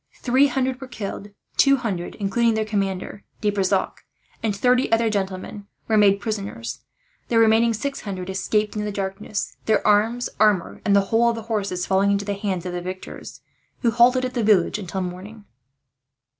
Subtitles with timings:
[0.19, 1.29] Three hundred were killed.
[1.57, 3.97] Two hundred, including their commander, De Brissac,
[4.41, 6.79] and thirty other gentlemen, were made prisoners.
[7.27, 11.35] The remaining six hundred escaped in the darkness; their arms, armour, and the whole of
[11.35, 13.41] the horses falling into the hands of the victors,
[13.83, 15.45] who halted at the village until morning.